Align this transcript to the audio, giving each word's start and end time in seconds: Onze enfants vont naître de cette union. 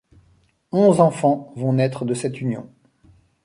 Onze 0.71 0.99
enfants 0.99 1.53
vont 1.55 1.73
naître 1.73 2.05
de 2.05 2.15
cette 2.15 2.41
union. 2.41 2.67